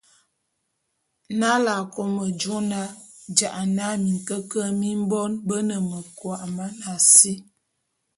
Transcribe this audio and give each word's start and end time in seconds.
Nalé 1.39 1.71
a 1.81 1.83
kôbô 1.93 2.23
jô 2.39 2.57
na 2.71 2.79
ja’ana 3.37 3.85
minkeñelé 4.03 4.69
mi 4.79 4.89
bon 5.09 5.31
be 5.47 5.57
ne 5.67 5.75
mekua 5.89 6.37
mana 6.57 6.89
si, 7.13 7.33